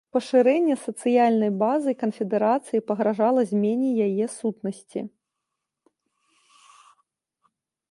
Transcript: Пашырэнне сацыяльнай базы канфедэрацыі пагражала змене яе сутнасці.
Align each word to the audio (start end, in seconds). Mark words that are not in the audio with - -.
Пашырэнне 0.15 0.75
сацыяльнай 0.85 1.51
базы 1.63 1.91
канфедэрацыі 2.01 2.81
пагражала 2.89 3.41
змене 3.51 3.93
яе 4.07 4.29
сутнасці. 4.39 5.07